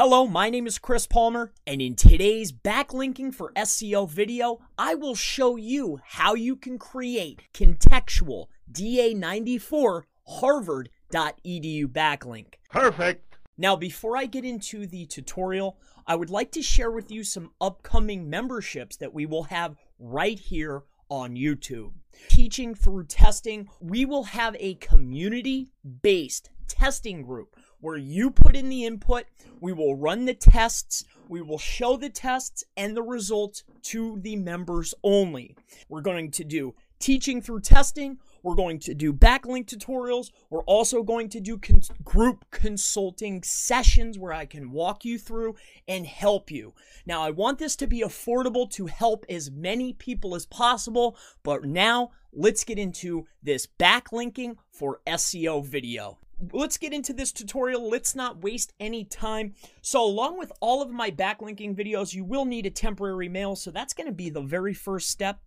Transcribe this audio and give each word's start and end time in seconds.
Hello, 0.00 0.28
my 0.28 0.48
name 0.48 0.68
is 0.68 0.78
Chris 0.78 1.08
Palmer, 1.08 1.52
and 1.66 1.82
in 1.82 1.96
today's 1.96 2.52
backlinking 2.52 3.34
for 3.34 3.50
SEO 3.54 4.08
video, 4.08 4.60
I 4.78 4.94
will 4.94 5.16
show 5.16 5.56
you 5.56 5.98
how 6.04 6.34
you 6.34 6.54
can 6.54 6.78
create 6.78 7.42
contextual 7.52 8.46
DA94 8.70 10.02
harvard.edu 10.24 11.86
backlink. 11.86 12.54
Perfect. 12.70 13.38
Now, 13.56 13.74
before 13.74 14.16
I 14.16 14.26
get 14.26 14.44
into 14.44 14.86
the 14.86 15.04
tutorial, 15.04 15.78
I 16.06 16.14
would 16.14 16.30
like 16.30 16.52
to 16.52 16.62
share 16.62 16.92
with 16.92 17.10
you 17.10 17.24
some 17.24 17.50
upcoming 17.60 18.30
memberships 18.30 18.96
that 18.98 19.12
we 19.12 19.26
will 19.26 19.44
have 19.44 19.74
right 19.98 20.38
here 20.38 20.84
on 21.08 21.34
YouTube. 21.34 21.90
Teaching 22.28 22.76
through 22.76 23.06
testing, 23.06 23.68
we 23.80 24.04
will 24.04 24.24
have 24.24 24.54
a 24.60 24.74
community 24.74 25.72
based 26.02 26.50
testing 26.68 27.22
group 27.22 27.56
where 27.80 27.96
you 27.96 28.30
put 28.30 28.56
in 28.56 28.68
the 28.68 28.84
input, 28.84 29.24
we 29.60 29.72
will 29.72 29.96
run 29.96 30.24
the 30.24 30.34
tests, 30.34 31.04
we 31.28 31.42
will 31.42 31.58
show 31.58 31.96
the 31.96 32.10
tests 32.10 32.64
and 32.76 32.96
the 32.96 33.02
results 33.02 33.64
to 33.82 34.18
the 34.20 34.36
members 34.36 34.94
only. 35.02 35.56
We're 35.88 36.00
going 36.00 36.30
to 36.32 36.44
do 36.44 36.74
teaching 36.98 37.40
through 37.40 37.60
testing, 37.60 38.18
we're 38.42 38.54
going 38.54 38.78
to 38.80 38.94
do 38.94 39.12
backlink 39.12 39.66
tutorials. 39.66 40.30
We're 40.50 40.62
also 40.62 41.02
going 41.02 41.28
to 41.30 41.40
do 41.40 41.58
con- 41.58 41.82
group 42.04 42.44
consulting 42.50 43.42
sessions 43.42 44.18
where 44.18 44.32
I 44.32 44.46
can 44.46 44.70
walk 44.70 45.04
you 45.04 45.18
through 45.18 45.56
and 45.86 46.06
help 46.06 46.50
you. 46.50 46.74
Now, 47.06 47.22
I 47.22 47.30
want 47.30 47.58
this 47.58 47.76
to 47.76 47.86
be 47.86 48.00
affordable 48.00 48.70
to 48.70 48.86
help 48.86 49.26
as 49.28 49.50
many 49.50 49.92
people 49.92 50.34
as 50.34 50.46
possible, 50.46 51.16
but 51.42 51.64
now 51.64 52.10
let's 52.32 52.64
get 52.64 52.78
into 52.78 53.26
this 53.42 53.66
backlinking 53.66 54.56
for 54.70 55.00
SEO 55.06 55.64
video 55.64 56.18
let's 56.52 56.76
get 56.76 56.92
into 56.92 57.12
this 57.12 57.32
tutorial. 57.32 57.88
Let's 57.88 58.14
not 58.14 58.42
waste 58.42 58.72
any 58.78 59.04
time. 59.04 59.54
So 59.82 60.02
along 60.04 60.38
with 60.38 60.52
all 60.60 60.82
of 60.82 60.90
my 60.90 61.10
backlinking 61.10 61.76
videos, 61.76 62.14
you 62.14 62.24
will 62.24 62.44
need 62.44 62.66
a 62.66 62.70
temporary 62.70 63.28
mail. 63.28 63.56
So 63.56 63.70
that's 63.70 63.94
going 63.94 64.06
to 64.06 64.12
be 64.12 64.30
the 64.30 64.42
very 64.42 64.74
first 64.74 65.10
step. 65.10 65.40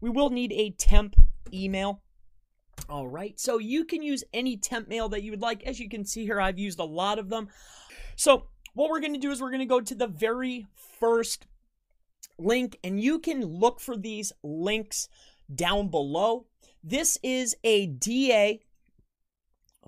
We 0.00 0.10
will 0.10 0.30
need 0.30 0.52
a 0.52 0.70
temp 0.70 1.16
email. 1.52 2.02
All 2.88 3.08
right. 3.08 3.38
So 3.38 3.58
you 3.58 3.84
can 3.84 4.02
use 4.02 4.24
any 4.32 4.56
temp 4.56 4.88
mail 4.88 5.08
that 5.10 5.22
you 5.22 5.32
would 5.32 5.42
like. 5.42 5.64
As 5.64 5.80
you 5.80 5.88
can 5.88 6.04
see 6.04 6.24
here, 6.24 6.40
I've 6.40 6.58
used 6.58 6.78
a 6.78 6.84
lot 6.84 7.18
of 7.18 7.28
them. 7.28 7.48
So 8.16 8.44
what 8.74 8.90
we're 8.90 9.00
going 9.00 9.14
to 9.14 9.20
do 9.20 9.30
is 9.30 9.40
we're 9.40 9.50
going 9.50 9.60
to 9.60 9.66
go 9.66 9.80
to 9.80 9.94
the 9.94 10.06
very 10.06 10.66
first 11.00 11.46
link 12.38 12.78
and 12.84 13.00
you 13.00 13.18
can 13.18 13.44
look 13.44 13.80
for 13.80 13.96
these 13.96 14.32
links 14.42 15.08
down 15.52 15.88
below. 15.88 16.46
This 16.82 17.18
is 17.22 17.56
a 17.64 17.86
DA 17.86 18.60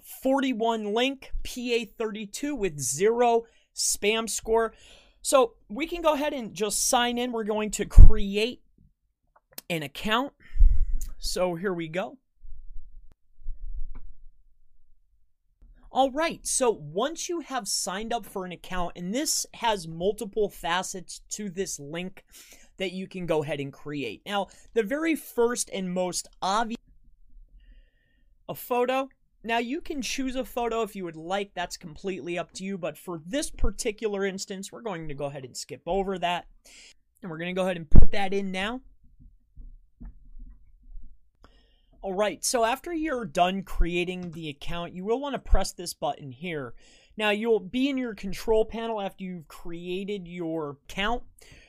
41 0.03 0.93
link, 0.95 1.33
PA32 1.45 2.57
with 2.57 2.79
zero 2.79 3.45
spam 3.75 4.29
score. 4.29 4.73
So 5.23 5.55
we 5.69 5.87
can 5.87 6.03
go 6.03 6.15
ahead 6.15 6.33
and 6.33 6.55
just 6.55 6.89
sign 6.89 7.19
in. 7.19 7.33
We're 7.33 7.45
going 7.45 7.71
to 7.73 7.85
create 7.85 8.63
an 9.69 9.83
account. 9.83 10.33
So 11.19 11.55
here 11.55 11.73
we 11.73 11.89
go. 11.89 12.19
All 15.93 16.13
right, 16.13 16.47
so 16.47 16.71
once 16.71 17.29
you 17.29 17.41
have 17.41 17.67
signed 17.67 18.13
up 18.13 18.25
for 18.25 18.45
an 18.45 18.53
account, 18.53 18.93
and 18.95 19.13
this 19.13 19.45
has 19.55 19.89
multiple 19.89 20.49
facets 20.49 21.21
to 21.31 21.51
this 21.51 21.81
link 21.81 22.25
that 22.77 22.93
you 22.93 23.09
can 23.09 23.27
go 23.27 23.43
ahead 23.43 23.59
and 23.59 23.73
create. 23.73 24.23
Now, 24.25 24.47
the 24.73 24.85
very 24.85 25.17
first 25.17 25.69
and 25.73 25.93
most 25.93 26.29
obvious 26.41 26.79
a 28.49 28.55
photo 28.55 29.09
now, 29.43 29.59
you 29.59 29.81
can 29.81 30.03
choose 30.03 30.37
a 30.37 30.45
photo 30.45 30.83
if 30.83 30.95
you 30.95 31.05
would 31.05 31.17
like, 31.17 31.55
that's 31.55 31.77
completely 31.77 32.39
up 32.39 32.53
to 32.53 32.65
you. 32.65 32.77
But 32.77 32.99
for 32.99 33.21
this 33.25 33.51
particular 33.51 34.27
instance, 34.27 34.71
we're 34.71 34.83
going 34.83 35.09
to 35.09 35.15
go 35.15 35.27
ahead 35.27 35.45
and 35.45 35.57
skip 35.57 35.83
over 35.87 36.19
that. 36.19 36.47
And 37.23 37.31
we're 37.31 37.39
going 37.39 37.55
to 37.55 37.59
go 37.59 37.65
ahead 37.65 37.77
and 37.77 37.89
put 37.89 38.13
that 38.13 38.35
in 38.35 38.53
now. 38.53 38.81
All 42.03 42.15
right, 42.15 42.43
so 42.43 42.65
after 42.65 42.95
you're 42.95 43.27
done 43.27 43.63
creating 43.63 44.31
the 44.31 44.49
account, 44.49 44.95
you 44.95 45.05
will 45.05 45.21
want 45.21 45.35
to 45.35 45.39
press 45.39 45.73
this 45.73 45.93
button 45.93 46.33
here. 46.33 46.73
Now, 47.17 47.29
you'll 47.29 47.61
be 47.61 47.91
in 47.91 47.99
your 47.99 48.15
control 48.15 48.65
panel 48.65 49.01
after 49.01 49.25
you've 49.25 49.49
created 49.49 50.27
your 50.27 50.79
account. 50.89 51.23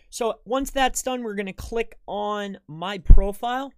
So 0.09 0.39
once 0.45 0.71
that's 0.71 1.03
done, 1.03 1.23
we're 1.23 1.35
going 1.35 1.47
to 1.47 1.53
click 1.53 1.97
on 2.07 2.57
My 2.67 2.97
Profile 2.97 3.73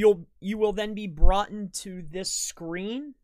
you'll 0.00 0.26
you 0.40 0.56
will 0.56 0.72
then 0.72 0.94
be 0.94 1.06
brought 1.06 1.50
into 1.50 2.02
this 2.10 2.32
screen. 2.32 3.14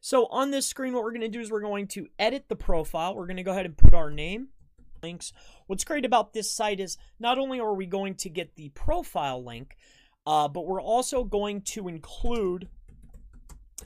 So 0.00 0.26
on 0.26 0.52
this 0.52 0.66
screen, 0.66 0.92
what 0.94 1.02
we're 1.02 1.10
going 1.10 1.20
to 1.22 1.28
do 1.28 1.40
is 1.40 1.50
we're 1.50 1.60
going 1.60 1.88
to 1.88 2.06
edit 2.16 2.44
the 2.48 2.54
profile. 2.54 3.16
We're 3.16 3.26
going 3.26 3.38
to 3.38 3.42
go 3.42 3.50
ahead 3.50 3.66
and 3.66 3.76
put 3.76 3.92
our 3.92 4.08
name, 4.08 4.48
links. 5.02 5.32
What's 5.66 5.82
great 5.82 6.04
about 6.04 6.32
this 6.32 6.52
site 6.52 6.78
is 6.78 6.96
not 7.18 7.38
only 7.38 7.58
are 7.58 7.74
we 7.74 7.86
going 7.86 8.14
to 8.14 8.28
get 8.28 8.54
the 8.54 8.68
profile 8.68 9.44
link, 9.44 9.76
uh, 10.24 10.46
but 10.46 10.64
we're 10.64 10.80
also 10.80 11.24
going 11.24 11.62
to 11.62 11.88
include 11.88 12.68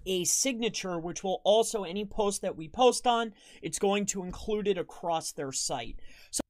a 0.04 0.24
signature, 0.24 0.98
which 0.98 1.24
will 1.24 1.40
also, 1.44 1.84
any 1.84 2.04
post 2.04 2.42
that 2.42 2.56
we 2.56 2.68
post 2.68 3.06
on, 3.06 3.32
it's 3.62 3.78
going 3.78 4.04
to 4.06 4.24
include 4.24 4.68
it 4.68 4.76
across 4.76 5.32
their 5.32 5.52
site. 5.52 6.00
So, 6.30 6.42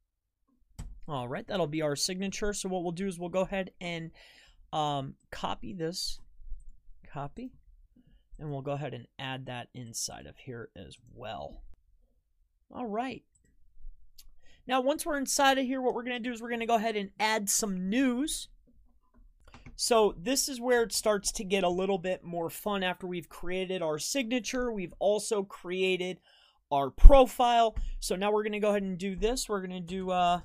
all 1.06 1.28
right, 1.28 1.46
that'll 1.46 1.68
be 1.68 1.82
our 1.82 1.94
signature. 1.94 2.52
So 2.52 2.68
what 2.68 2.82
we'll 2.82 2.90
do 2.90 3.06
is 3.06 3.20
we'll 3.20 3.28
go 3.28 3.42
ahead 3.42 3.70
and 3.80 4.10
um, 4.72 5.14
copy 5.30 5.72
this, 5.72 6.18
copy, 7.12 7.52
and 8.38 8.50
we'll 8.50 8.62
go 8.62 8.72
ahead 8.72 8.94
and 8.94 9.06
add 9.18 9.46
that 9.46 9.68
inside 9.74 10.26
of 10.26 10.36
here 10.36 10.70
as 10.76 10.96
well. 11.14 11.62
All 12.74 12.86
right. 12.86 13.22
Now, 14.66 14.80
once 14.80 15.04
we're 15.04 15.18
inside 15.18 15.58
of 15.58 15.66
here, 15.66 15.80
what 15.80 15.94
we're 15.94 16.04
going 16.04 16.22
to 16.22 16.28
do 16.28 16.32
is 16.32 16.40
we're 16.40 16.48
going 16.48 16.60
to 16.60 16.66
go 16.66 16.76
ahead 16.76 16.96
and 16.96 17.10
add 17.18 17.50
some 17.50 17.90
news. 17.90 18.48
So 19.76 20.14
this 20.16 20.48
is 20.48 20.60
where 20.60 20.82
it 20.82 20.92
starts 20.92 21.32
to 21.32 21.44
get 21.44 21.64
a 21.64 21.68
little 21.68 21.98
bit 21.98 22.22
more 22.22 22.48
fun 22.48 22.82
after 22.82 23.06
we've 23.06 23.28
created 23.28 23.82
our 23.82 23.98
signature. 23.98 24.72
We've 24.72 24.94
also 24.98 25.42
created 25.42 26.20
our 26.70 26.90
profile. 26.90 27.76
So 27.98 28.14
now 28.14 28.32
we're 28.32 28.44
going 28.44 28.52
to 28.52 28.60
go 28.60 28.70
ahead 28.70 28.82
and 28.82 28.96
do 28.96 29.16
this. 29.16 29.48
We're 29.48 29.66
going 29.66 29.70
to 29.72 29.80
do 29.80 30.10
uh, 30.10 30.40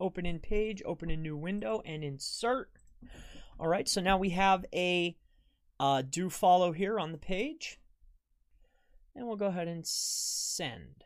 open 0.00 0.26
in 0.26 0.38
page, 0.38 0.82
open 0.84 1.10
a 1.10 1.16
new 1.16 1.36
window, 1.36 1.82
and 1.84 2.04
insert. 2.04 2.70
All 3.58 3.68
right, 3.68 3.88
so 3.88 4.00
now 4.00 4.18
we 4.18 4.30
have 4.30 4.64
a 4.74 5.16
uh, 5.78 6.02
do 6.08 6.30
follow 6.30 6.72
here 6.72 6.98
on 6.98 7.12
the 7.12 7.18
page. 7.18 7.80
And 9.14 9.26
we'll 9.26 9.36
go 9.36 9.46
ahead 9.46 9.68
and 9.68 9.86
send. 9.86 11.04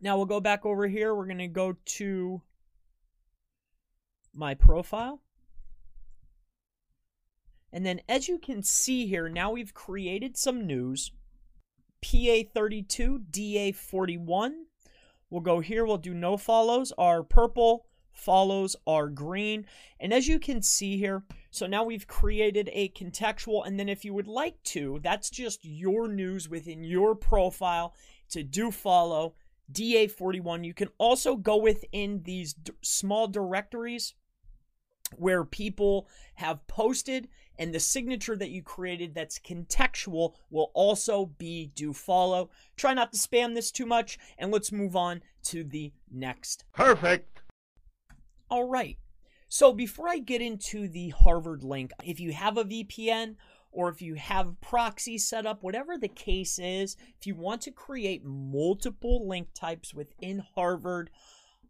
Now 0.00 0.16
we'll 0.16 0.26
go 0.26 0.40
back 0.40 0.66
over 0.66 0.88
here. 0.88 1.14
We're 1.14 1.26
going 1.26 1.38
to 1.38 1.48
go 1.48 1.76
to 1.84 2.42
my 4.34 4.54
profile. 4.54 5.20
And 7.72 7.86
then 7.86 8.00
as 8.08 8.28
you 8.28 8.38
can 8.38 8.62
see 8.62 9.06
here, 9.06 9.28
now 9.28 9.52
we've 9.52 9.74
created 9.74 10.36
some 10.36 10.66
news. 10.66 11.12
PA32, 12.04 13.30
DA41, 13.30 14.50
We'll 15.32 15.40
go 15.40 15.60
here, 15.60 15.86
we'll 15.86 15.96
do 15.96 16.12
no 16.12 16.36
follows 16.36 16.92
are 16.98 17.22
purple, 17.22 17.86
follows 18.12 18.76
are 18.86 19.08
green. 19.08 19.64
And 19.98 20.12
as 20.12 20.28
you 20.28 20.38
can 20.38 20.60
see 20.60 20.98
here, 20.98 21.22
so 21.50 21.66
now 21.66 21.84
we've 21.84 22.06
created 22.06 22.68
a 22.74 22.90
contextual, 22.90 23.66
and 23.66 23.80
then 23.80 23.88
if 23.88 24.04
you 24.04 24.12
would 24.12 24.26
like 24.26 24.62
to, 24.64 25.00
that's 25.02 25.30
just 25.30 25.64
your 25.64 26.06
news 26.06 26.50
within 26.50 26.84
your 26.84 27.14
profile 27.14 27.94
to 28.28 28.42
do 28.42 28.70
follow 28.70 29.34
DA41. 29.72 30.66
You 30.66 30.74
can 30.74 30.90
also 30.98 31.36
go 31.36 31.56
within 31.56 32.20
these 32.24 32.52
d- 32.52 32.74
small 32.82 33.26
directories 33.26 34.12
where 35.16 35.46
people 35.46 36.08
have 36.34 36.66
posted 36.66 37.28
and 37.58 37.74
the 37.74 37.80
signature 37.80 38.36
that 38.36 38.50
you 38.50 38.62
created 38.62 39.14
that's 39.14 39.38
contextual 39.38 40.34
will 40.50 40.70
also 40.74 41.26
be 41.26 41.70
do 41.74 41.92
follow. 41.92 42.50
Try 42.76 42.94
not 42.94 43.12
to 43.12 43.18
spam 43.18 43.54
this 43.54 43.70
too 43.70 43.86
much 43.86 44.18
and 44.38 44.50
let's 44.50 44.72
move 44.72 44.96
on 44.96 45.22
to 45.44 45.64
the 45.64 45.92
next. 46.10 46.64
Perfect. 46.72 47.42
All 48.50 48.64
right. 48.64 48.98
So 49.48 49.72
before 49.72 50.08
I 50.08 50.18
get 50.18 50.40
into 50.40 50.88
the 50.88 51.10
Harvard 51.10 51.62
link, 51.62 51.92
if 52.04 52.18
you 52.18 52.32
have 52.32 52.56
a 52.56 52.64
VPN 52.64 53.36
or 53.70 53.88
if 53.88 54.00
you 54.00 54.14
have 54.14 54.60
proxy 54.60 55.18
set 55.18 55.46
up, 55.46 55.62
whatever 55.62 55.98
the 55.98 56.08
case 56.08 56.58
is, 56.58 56.96
if 57.18 57.26
you 57.26 57.34
want 57.34 57.62
to 57.62 57.70
create 57.70 58.24
multiple 58.24 59.26
link 59.26 59.48
types 59.54 59.94
within 59.94 60.42
Harvard, 60.54 61.10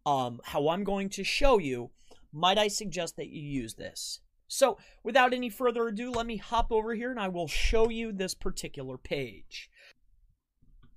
um, 0.05 0.41
how 0.43 0.69
I'm 0.69 0.83
going 0.83 1.09
to 1.09 1.23
show 1.23 1.57
you, 1.57 1.91
might 2.31 2.57
I 2.57 2.67
suggest 2.67 3.15
that 3.17 3.29
you 3.29 3.41
use 3.41 3.75
this? 3.75 4.19
So, 4.53 4.77
without 5.03 5.33
any 5.33 5.49
further 5.49 5.87
ado, 5.87 6.11
let 6.11 6.27
me 6.27 6.37
hop 6.37 6.71
over 6.71 6.93
here 6.93 7.09
and 7.09 7.19
I 7.19 7.27
will 7.27 7.47
show 7.47 7.89
you 7.89 8.11
this 8.11 8.35
particular 8.35 8.99
page. 8.99 9.67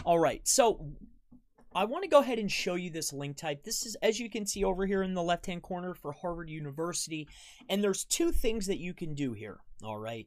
All 0.05 0.19
right, 0.19 0.47
so 0.47 0.93
I 1.75 1.87
want 1.87 2.05
to 2.05 2.11
go 2.11 2.21
ahead 2.21 2.39
and 2.39 2.53
show 2.53 2.75
you 2.75 2.91
this 2.91 3.15
link 3.15 3.39
type. 3.39 3.65
This 3.65 3.87
is, 3.87 3.97
as 4.03 4.21
you 4.21 4.29
can 4.29 4.45
see 4.45 4.63
over 4.63 4.85
here 4.85 5.03
in 5.03 5.15
the 5.15 5.23
left-hand 5.23 5.63
corner 5.63 5.95
for 5.95 6.13
Harvard 6.13 6.51
University, 6.51 7.29
and 7.67 7.83
there's 7.83 8.05
two 8.05 8.31
things 8.31 8.67
that 8.67 8.79
you 8.79 8.93
can 8.93 9.15
do 9.15 9.33
here, 9.33 9.61
all 9.83 9.97
right? 9.97 10.27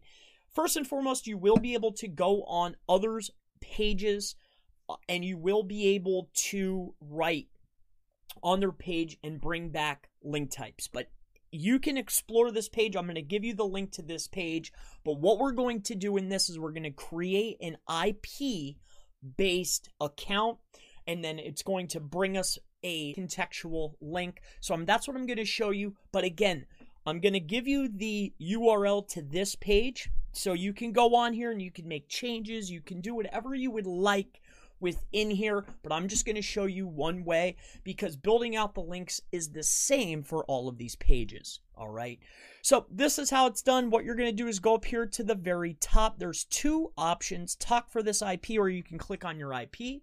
First 0.52 0.76
and 0.76 0.88
foremost, 0.88 1.28
you 1.28 1.38
will 1.38 1.58
be 1.58 1.76
able 1.76 1.94
to 1.94 2.08
go 2.08 2.42
on 2.46 2.78
others' 2.90 3.30
pages 3.62 4.36
uh, 4.90 4.96
and 5.08 5.24
you 5.24 5.38
will 5.38 5.62
be 5.62 5.90
able 5.90 6.32
to 6.34 6.96
write 7.00 7.50
on 8.42 8.60
their 8.60 8.72
page 8.72 9.20
and 9.24 9.40
bring 9.40 9.70
back 9.70 10.10
link 10.24 10.50
types. 10.50 10.88
But 10.88 11.12
you 11.52 11.80
can 11.80 11.98
explore 11.98 12.52
this 12.52 12.70
page. 12.70 12.96
I'm 12.96 13.06
going 13.06 13.16
to 13.16 13.22
give 13.22 13.44
you 13.44 13.54
the 13.54 13.66
link 13.66 13.92
to 13.94 14.02
this 14.02 14.28
page. 14.28 14.72
But 15.04 15.20
what 15.20 15.40
we're 15.40 15.52
going 15.52 15.82
to 15.84 15.96
do 15.96 16.18
in 16.18 16.30
this 16.30 16.50
is 16.50 16.60
we're 16.60 16.72
going 16.72 16.84
to 16.84 16.92
create 16.92 17.58
an 17.62 17.78
IP 17.90 18.76
based 19.38 19.90
account 20.00 20.58
and 21.08 21.24
then 21.24 21.40
it's 21.40 21.64
going 21.64 21.88
to 21.88 22.00
bring 22.00 22.38
us 22.38 22.58
a 22.84 23.14
contextual 23.16 23.94
link. 24.00 24.42
So 24.62 24.74
I'm, 24.74 24.86
that's 24.86 25.08
what 25.08 25.18
I'm 25.18 25.26
going 25.26 25.38
to 25.38 25.46
show 25.46 25.72
you. 25.72 25.96
But 26.12 26.24
again, 26.24 26.66
I'm 27.06 27.20
going 27.20 27.34
to 27.34 27.40
give 27.40 27.68
you 27.68 27.88
the 27.88 28.34
URL 28.40 29.08
to 29.10 29.22
this 29.22 29.56
page 29.56 30.12
so 30.32 30.54
you 30.54 30.74
can 30.74 30.92
go 30.92 31.16
on 31.16 31.34
here 31.34 31.52
and 31.52 31.62
you 31.62 31.72
can 31.72 31.88
make 31.88 32.08
changes. 32.08 32.70
You 32.70 32.82
can 32.82 33.02
do 33.02 33.16
whatever 33.16 33.56
you 33.56 33.72
would 33.72 33.88
like 33.88 34.42
within 34.80 35.30
here, 35.30 35.66
but 35.84 35.92
I'm 35.92 36.08
just 36.08 36.26
going 36.26 36.36
to 36.36 36.42
show 36.42 36.66
you 36.66 36.88
one 36.88 37.24
way 37.24 37.58
because 37.84 38.16
building 38.16 38.56
out 38.56 38.74
the 38.74 38.82
links 38.82 39.22
is 39.32 39.50
the 39.50 39.64
same 39.64 40.24
for 40.24 40.44
all 40.46 40.68
of 40.68 40.78
these 40.78 40.96
pages. 40.96 41.60
All 41.76 41.90
right. 41.90 42.20
So 42.62 42.86
this 42.92 43.20
is 43.20 43.30
how 43.30 43.48
it's 43.48 43.62
done. 43.62 43.90
What 43.90 44.04
you're 44.04 44.16
going 44.16 44.30
to 44.30 44.36
do 44.36 44.48
is 44.48 44.60
go 44.60 44.76
up 44.76 44.86
here 44.86 45.06
to 45.06 45.24
the 45.24 45.36
very 45.36 45.76
top. 45.80 46.20
There's 46.20 46.44
two 46.46 46.92
options, 46.98 47.56
talk 47.56 47.90
for 47.90 48.04
this 48.04 48.22
IP, 48.22 48.52
or 48.58 48.70
you 48.70 48.84
can 48.84 48.98
click 48.98 49.24
on 49.24 49.40
your 49.40 49.54
IP. 49.54 50.02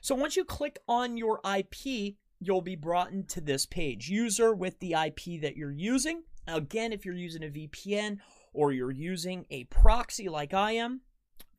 So 0.00 0.14
once 0.14 0.36
you 0.36 0.44
click 0.44 0.78
on 0.88 1.16
your 1.16 1.40
IP, 1.44 2.14
you'll 2.40 2.62
be 2.62 2.76
brought 2.76 3.12
into 3.12 3.40
this 3.40 3.66
page. 3.66 4.08
User 4.08 4.54
with 4.54 4.78
the 4.78 4.92
IP 4.92 5.40
that 5.42 5.56
you're 5.56 5.72
using. 5.72 6.22
Again, 6.46 6.92
if 6.92 7.04
you're 7.04 7.14
using 7.14 7.42
a 7.42 7.48
VPN 7.48 8.18
or 8.52 8.72
you're 8.72 8.92
using 8.92 9.46
a 9.50 9.64
proxy 9.64 10.28
like 10.28 10.54
I 10.54 10.72
am, 10.72 11.00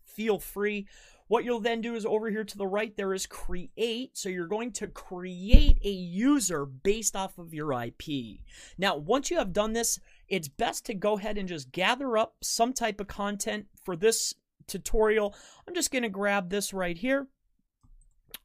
feel 0.05 0.39
free. 0.39 0.87
What 1.27 1.43
you'll 1.43 1.59
then 1.59 1.81
do 1.81 1.95
is 1.95 2.05
over 2.05 2.29
here 2.29 2.43
to 2.43 2.57
the 2.57 2.67
right, 2.67 2.95
there 2.95 3.13
is 3.13 3.25
create. 3.25 4.17
So 4.17 4.29
you're 4.29 4.47
going 4.47 4.71
to 4.73 4.87
create 4.87 5.79
a 5.83 5.89
user 5.89 6.65
based 6.65 7.15
off 7.15 7.37
of 7.37 7.53
your 7.53 7.73
IP. 7.73 8.39
Now, 8.77 8.95
once 8.95 9.29
you 9.29 9.37
have 9.37 9.53
done 9.53 9.73
this, 9.73 9.99
it's 10.27 10.47
best 10.47 10.85
to 10.85 10.93
go 10.93 11.17
ahead 11.17 11.37
and 11.37 11.47
just 11.47 11.71
gather 11.71 12.17
up 12.17 12.35
some 12.41 12.73
type 12.73 12.99
of 12.99 13.07
content 13.07 13.67
for 13.83 13.95
this 13.95 14.33
tutorial. 14.67 15.35
I'm 15.67 15.75
just 15.75 15.91
going 15.91 16.03
to 16.03 16.09
grab 16.09 16.49
this 16.49 16.73
right 16.73 16.97
here. 16.97 17.27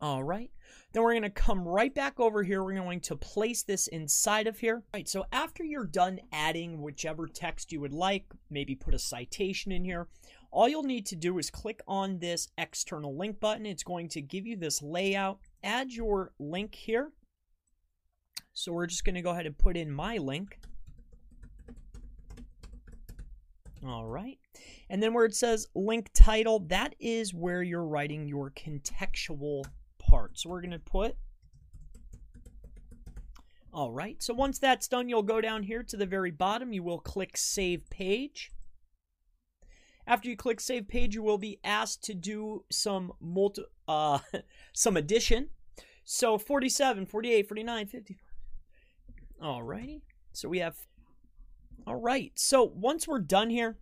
All 0.01 0.23
right. 0.25 0.51
Then 0.93 1.03
we're 1.03 1.13
going 1.13 1.23
to 1.23 1.31
come 1.31 1.67
right 1.67 1.95
back 1.95 2.21
over 2.21 2.43
here. 2.43 2.63
We're 2.63 2.75
going 2.75 3.01
to 3.01 3.17
place 3.17 3.63
this 3.63 3.87
inside 3.87 4.47
of 4.47 4.59
here. 4.59 4.77
All 4.77 4.99
right, 4.99 5.09
so 5.09 5.25
after 5.33 5.65
you're 5.65 5.87
done 5.87 6.21
adding 6.33 6.83
whichever 6.83 7.27
text 7.27 7.73
you 7.73 7.81
would 7.81 7.95
like, 7.95 8.27
maybe 8.51 8.75
put 8.75 8.95
a 8.95 8.99
citation 8.99 9.73
in 9.73 9.85
here, 9.85 10.09
all 10.51 10.69
you'll 10.69 10.83
need 10.83 11.07
to 11.07 11.17
do 11.17 11.39
is 11.39 11.51
click 11.51 11.81
on 11.89 12.19
this 12.19 12.49
external 12.59 13.17
link 13.17 13.41
button. 13.41 13.65
It's 13.65 13.83
going 13.83 14.09
to 14.11 14.21
give 14.21 14.47
you 14.47 14.57
this 14.57 14.83
layout. 14.83 15.39
Add 15.65 15.93
your 15.93 16.33
link 16.39 16.75
here. 16.75 17.13
So 18.53 18.73
we're 18.73 18.87
just 18.87 19.07
going 19.07 19.15
to 19.15 19.23
go 19.23 19.31
ahead 19.31 19.47
and 19.47 19.57
put 19.57 19.79
in 19.79 19.91
my 19.91 20.19
link. 20.19 20.59
All 23.87 24.05
right. 24.05 24.39
And 24.91 25.03
then 25.03 25.15
where 25.15 25.25
it 25.25 25.35
says 25.35 25.69
link 25.75 26.11
title, 26.13 26.61
that 26.69 26.95
is 27.01 27.33
where 27.33 27.63
you're 27.63 27.87
writing 27.87 28.29
your 28.29 28.51
contextual 28.51 29.65
part. 30.09 30.39
So 30.39 30.51
we're 30.51 30.61
going 30.61 30.73
to 30.73 30.79
put 30.79 31.17
all 33.75 33.91
right, 33.91 34.23
so 34.23 34.35
once 34.35 34.59
that's 34.59 34.87
done, 34.87 35.09
you'll 35.09 35.23
go 35.23 35.41
down 35.41 35.63
here 35.63 35.83
to 35.83 35.97
the 35.97 36.05
very 36.05 36.31
bottom. 36.31 36.75
You 36.75 36.83
will 36.83 36.99
click 36.99 37.39
Save 37.39 37.89
Page. 37.89 38.53
After 40.07 40.29
you 40.29 40.37
click 40.37 40.61
Save 40.61 40.89
Page, 40.89 41.15
you 41.15 41.23
will 41.23 41.39
be 41.39 41.59
asked 41.65 42.05
to 42.05 42.15
do 42.15 42.65
some 42.71 43.13
multi, 43.19 43.63
uh, 43.89 44.19
some 44.75 44.99
addition. 44.99 45.49
So 46.05 46.37
47, 46.37 47.07
48, 47.07 47.49
49, 47.49 47.87
50. 47.87 48.17
Alrighty. 49.43 50.03
So 50.33 50.51
we 50.51 50.59
have. 50.59 50.77
All 51.87 51.97
right. 51.97 52.33
So 52.35 52.65
once 52.65 53.09
we're 53.09 53.21
done 53.21 53.49
here, 53.49 53.79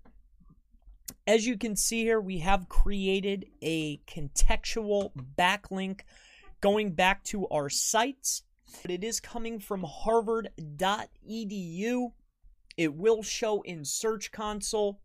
as 1.27 1.47
you 1.47 1.57
can 1.57 1.77
see 1.77 2.03
here, 2.03 2.21
we 2.21 2.39
have 2.39 2.69
created 2.69 3.47
a 3.63 3.99
contextual 4.07 5.13
backlink 5.39 6.01
going 6.61 6.93
back 6.93 7.25
to 7.25 7.47
our 7.49 7.69
sites. 7.69 8.43
But 8.83 8.91
it 8.91 9.03
is 9.03 9.21
coming 9.21 9.59
from 9.59 9.83
harvard.edu. 9.83 12.13
It 12.77 12.95
will 12.95 13.23
show 13.23 13.63
in 13.63 13.85
Search 13.85 14.31
Console. 14.31 15.01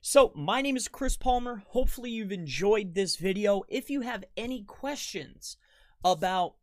So, 0.00 0.32
my 0.34 0.62
name 0.62 0.76
is 0.76 0.86
Chris 0.86 1.16
Palmer. 1.16 1.64
Hopefully, 1.68 2.10
you've 2.10 2.30
enjoyed 2.30 2.94
this 2.94 3.16
video. 3.16 3.62
If 3.68 3.90
you 3.90 4.02
have 4.02 4.22
any 4.36 4.62
questions 4.62 5.56
about 6.04 6.54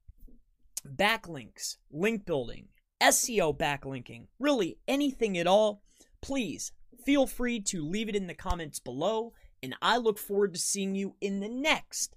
backlinks, 0.88 1.78
link 1.92 2.26
building, 2.26 2.70
SEO 3.02 3.58
backlinking, 3.58 4.28
really 4.40 4.78
anything 4.88 5.38
at 5.38 5.48
all, 5.48 5.82
please 6.22 6.72
feel 7.06 7.28
free 7.28 7.60
to 7.62 7.86
leave 7.86 8.10
it 8.10 8.16
in 8.16 8.28
the 8.28 8.34
comments 8.34 8.80
below. 8.80 9.34
And 9.64 9.76
I 9.82 9.98
look 9.98 10.18
forward 10.18 10.54
to 10.54 10.60
seeing 10.60 10.96
you 10.96 11.16
in 11.22 11.40
the 11.40 11.50
next 11.50 12.16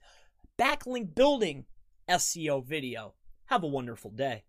backlink 0.59 1.15
building 1.15 1.67
SEO 2.09 2.65
video. 2.65 3.15
Have 3.47 3.63
a 3.63 3.69
wonderful 3.69 4.11
day. 4.11 4.45